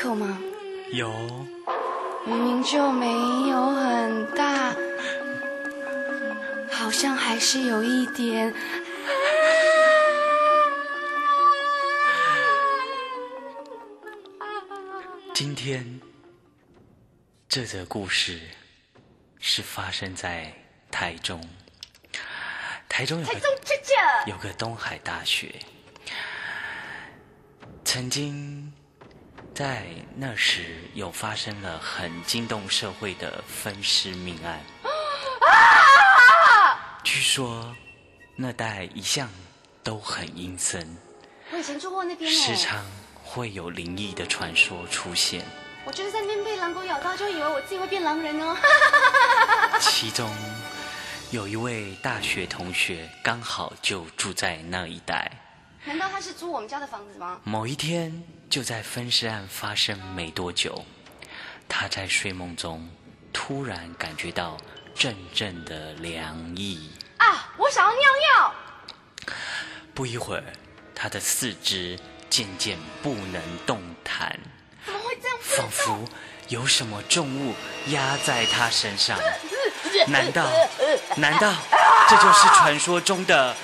[0.00, 0.38] 口吗？
[0.92, 1.10] 有，
[2.24, 3.06] 明明就没
[3.50, 4.74] 有很大，
[6.72, 8.54] 好像还是有一点。
[15.34, 16.00] 今天
[17.46, 18.40] 这则故事
[19.38, 20.50] 是发生在
[20.90, 21.46] 台中，
[22.88, 23.40] 台中有个
[24.26, 25.54] 有个东海大学，
[27.84, 28.72] 曾经
[29.60, 29.84] 在
[30.16, 34.58] 那时有发生了很惊动社会的分尸命案。
[37.04, 37.76] 据说
[38.36, 39.28] 那带一向
[39.82, 40.88] 都很阴森，
[41.52, 42.34] 我以前住过那边哦。
[42.34, 42.82] 时常
[43.22, 45.44] 会有灵异的传说出现。
[45.84, 48.56] 我就是在那边被狼狗咬到，就以为我自己会变狼人哦。
[49.78, 50.26] 其中
[51.30, 55.30] 有一位大学同学刚好就住在那一带。
[55.84, 57.38] 难道他是租我们家的房子吗？
[57.44, 60.84] 某一天，就在分尸案发生没多久，
[61.68, 62.90] 他在睡梦中
[63.32, 64.58] 突然感觉到
[64.92, 66.90] 阵阵的凉意。
[67.18, 69.34] 啊，我想要尿尿。
[69.94, 70.42] 不一会儿，
[70.96, 71.96] 他的四肢
[72.28, 74.36] 渐渐不能动弹，
[74.84, 75.38] 怎么会这样？
[75.40, 76.04] 仿佛
[76.48, 77.54] 有什么重物
[77.86, 79.16] 压在他身上。
[80.08, 80.44] 难道，
[81.14, 81.54] 难道
[82.08, 83.54] 这就是传说中的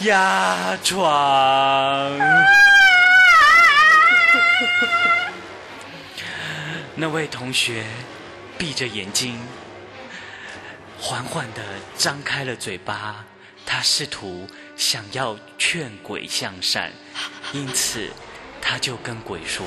[0.00, 2.18] 压床？
[7.00, 7.84] 那位同学
[8.58, 9.38] 闭着眼睛，
[10.98, 11.62] 缓缓地
[11.96, 13.24] 张开了嘴巴，
[13.64, 16.92] 他试图想要劝鬼向善，
[17.54, 18.10] 因此
[18.60, 19.64] 他就跟鬼说：“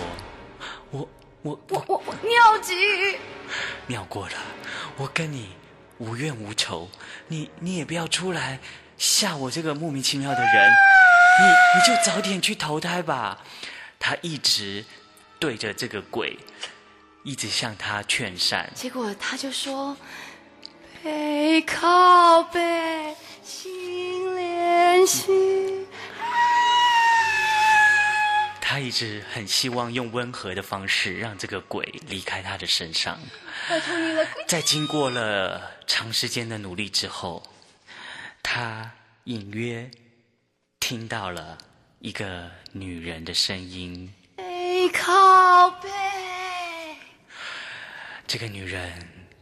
[0.91, 1.07] 我
[1.41, 3.17] 我我我我尿急。
[3.87, 4.35] 尿过了，
[4.97, 5.52] 我跟你
[5.99, 6.89] 无怨无仇，
[7.29, 8.59] 你你也不要出来
[8.97, 10.71] 吓我这个莫名其妙的人，
[11.39, 11.47] 你
[11.80, 13.37] 你就早点去投胎吧。”
[13.97, 14.83] 他一直
[15.39, 16.37] 对着这个鬼，
[17.23, 18.71] 一直向他劝善。
[18.76, 19.95] 结果他就说
[21.04, 25.87] ：“背靠背，心连心。
[28.61, 33.20] 他一直很希望用温和的方式让这个鬼离开他的身上。
[34.48, 37.43] 在经过了长时间的努力之后，
[38.42, 38.92] 他
[39.26, 39.92] 隐约
[40.80, 41.58] 听到了
[41.99, 44.14] 一个女人的声音。
[44.38, 45.89] 背靠背。
[48.33, 48.89] 这个女人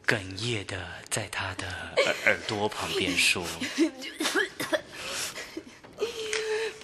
[0.07, 0.75] 哽咽的
[1.11, 1.67] 在他的
[2.07, 3.45] 耳耳朵旁边说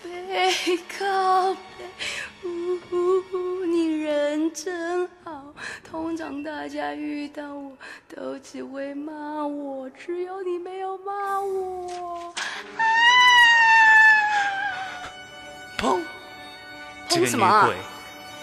[0.03, 1.83] 背靠背，
[2.43, 5.51] 呜呜呜，你人真好。
[5.83, 7.75] 通常大家遇到我
[8.15, 9.11] 都只会骂
[9.47, 12.35] 我，只有你没有骂我。
[15.75, 16.03] ：“砰！”
[17.09, 17.75] 这个女鬼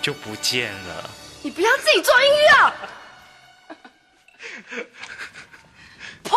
[0.03, 1.09] 就不见了。
[1.43, 2.73] 你不要自己做音乐。
[6.25, 6.37] 砰！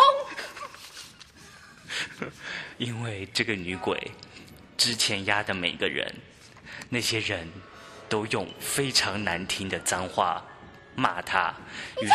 [2.78, 4.10] 因为这个女鬼
[4.76, 6.14] 之前压的每个人，
[6.90, 7.50] 那些人
[8.08, 10.44] 都用非常难听的脏话
[10.94, 11.54] 骂她，
[12.02, 12.12] 于是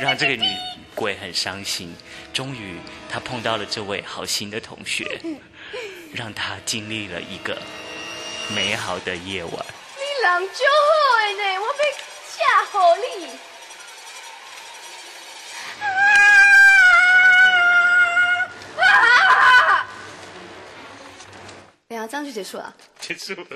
[0.00, 0.46] 让这个女
[0.94, 1.94] 鬼很伤心。
[2.32, 5.20] 终于，她碰到了这位好心的同学，
[6.14, 7.60] 让她经历了一个
[8.54, 9.52] 美好的夜晚。
[9.52, 10.94] 你人就好
[11.26, 11.68] 的呢，我。
[21.88, 22.76] 等一下，这样就结束了。
[23.00, 23.46] 结束了。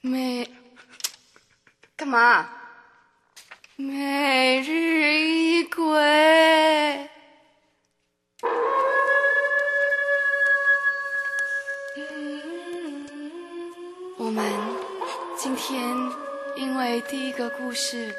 [0.00, 0.50] 每
[1.96, 2.48] 干嘛？
[3.76, 5.84] 每日一鬼。
[14.16, 14.52] 我们
[15.36, 15.82] 今天
[16.60, 18.14] 因为第一个故事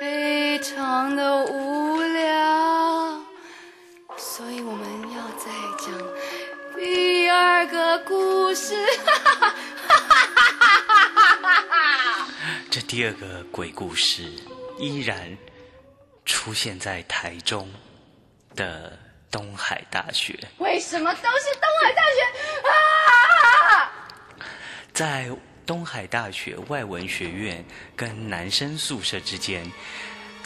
[0.00, 3.20] 非常的无聊，
[4.16, 5.46] 所以我们要再
[5.78, 5.96] 讲
[6.74, 8.74] 第二个故事。
[12.68, 14.24] 这第二个鬼故事
[14.76, 15.38] 依然
[16.24, 17.72] 出现在台中
[18.56, 18.98] 的
[19.30, 20.36] 东海大学。
[20.58, 22.18] 为什么都是东海大学
[23.76, 23.92] 啊？
[24.92, 25.30] 在
[25.66, 27.64] 东海大学外文学院
[27.96, 29.70] 跟男生宿舍之间，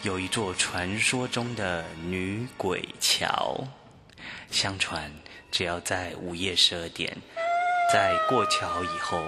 [0.03, 3.67] 有一座传说中的女鬼桥。
[4.51, 5.11] 相传，
[5.51, 7.17] 只要在午夜十二点，
[7.93, 9.21] 在过桥以后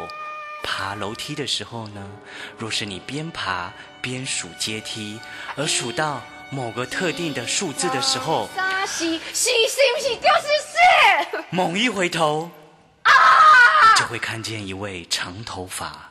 [0.63, 2.09] 爬楼梯的时候呢，
[2.57, 5.19] 若是你边爬边数阶梯，
[5.57, 11.45] 而数到某个特定的数字的时候，沙西西是不是就是四？
[11.51, 12.51] 猛一回头，
[14.00, 16.11] 就会看见一位长头发、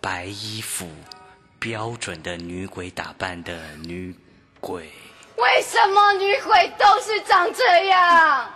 [0.00, 0.88] 白衣服、
[1.58, 4.16] 标准的女鬼打扮的女
[4.60, 4.92] 鬼。
[5.36, 8.48] 为什么女鬼都是长这样？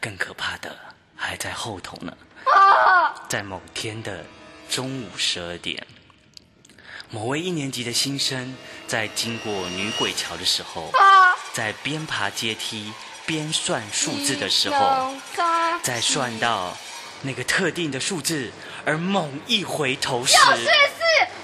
[0.00, 0.78] 更可怕的
[1.16, 2.16] 还在后头呢。
[2.54, 3.12] 啊！
[3.28, 4.24] 在某天的
[4.70, 5.84] 中午十二点，
[7.10, 11.34] 某位一年级的新生在经过女鬼桥的时候，啊！
[11.52, 12.92] 在边爬阶梯
[13.26, 15.12] 边算数字的时候，
[15.82, 16.76] 在算到
[17.22, 18.50] 那个特定的数字，
[18.84, 20.68] 而猛一回头时，就是四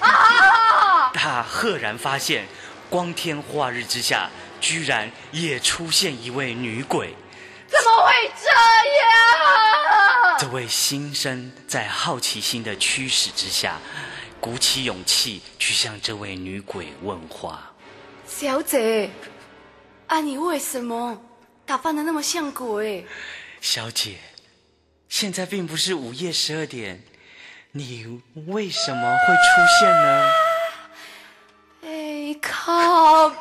[0.00, 1.10] 啊！
[1.14, 2.46] 他赫然发现，
[2.88, 4.30] 光天化日之下，
[4.60, 7.14] 居然也出现一位女鬼。
[7.68, 8.48] 怎么会这
[10.28, 10.38] 样？
[10.38, 13.78] 这位新生在好奇心的驱使之下，
[14.40, 17.72] 鼓起勇气去向这位女鬼问话。
[18.26, 19.10] 小姐，
[20.06, 21.20] 啊，你为什么
[21.64, 23.06] 打扮的那么像鬼？
[23.60, 24.18] 小姐，
[25.12, 27.02] 现在并不是午夜十二点，
[27.72, 29.42] 你为什么会出
[29.78, 30.30] 现呢？
[31.82, 33.36] 背靠背。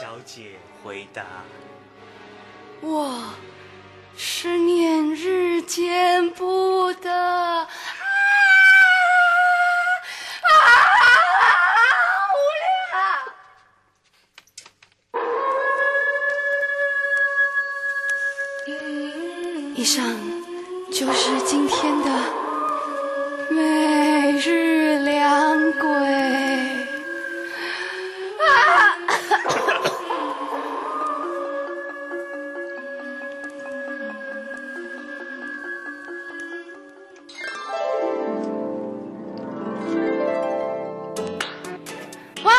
[0.00, 0.52] 小姐
[0.82, 1.22] 回答
[2.80, 3.34] ：“我
[4.16, 7.57] 是念日见不得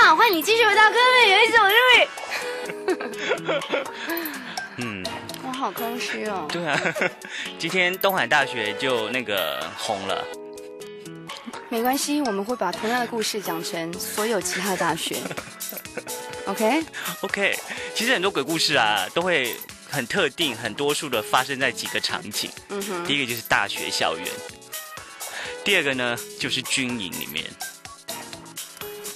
[0.09, 1.75] 哇，欢迎你继续回到科美有一种日
[4.77, 5.06] 嗯，
[5.45, 6.47] 我好空虚哦。
[6.51, 6.81] 对啊，
[7.59, 10.25] 今天东海大学就那个红了。
[11.69, 15.17] 没关系，我们会把同样的故事讲成所有其他大学。
[16.47, 17.56] OK，OK，
[17.94, 19.56] 其实很多鬼故事啊，都会
[19.88, 22.50] 很特定、很多数的发生在几个场景。
[22.69, 24.25] 嗯哼，第一个就是大学校园，
[25.63, 27.45] 第二个呢就是军营里面，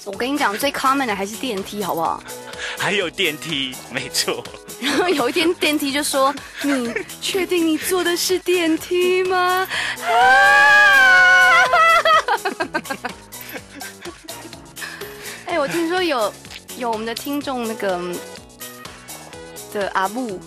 [0.06, 2.22] 我跟你讲，最 common 的还是电梯，好不好？
[2.78, 4.44] 还有电梯，没错。
[4.82, 9.66] 然 后有一天电梯就说：“你确定你坐的是电梯吗？”
[15.46, 16.34] 哎，我听说有
[16.78, 17.98] 有我们的听众那个
[19.72, 20.38] 的阿布，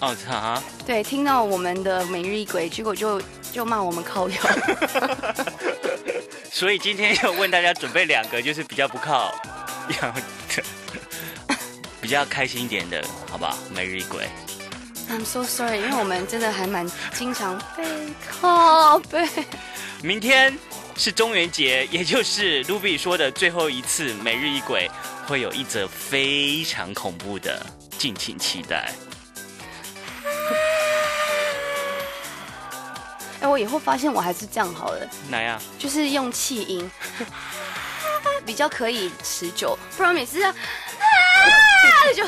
[0.00, 3.20] 哦，他，对，听到我们的每日一鬼，结果就
[3.52, 4.36] 就骂我们靠腰。
[6.54, 9.34] 所以今天要问大家准备两个，就是比较不靠
[11.98, 13.56] 比较开心一点的，好不好？
[13.74, 14.28] 每日一鬼。
[15.10, 17.84] I'm so sorry，因为我们真的还蛮经常背
[18.30, 19.26] 靠背。
[20.02, 20.54] 明天
[20.94, 24.90] 是中元节，也就是 Ruby 说的最后一次每日一鬼，
[25.26, 27.64] 会有一则非常恐怖的，
[27.98, 28.92] 敬请期待。
[33.62, 35.60] 以后发现我还是这样好了，哪样？
[35.78, 36.90] 就是用气音，
[38.44, 42.24] 比较可以持久，不然每次这样啊就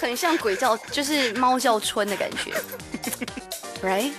[0.00, 2.52] 很像鬼叫，就是猫叫春的感觉
[3.82, 4.08] ，right？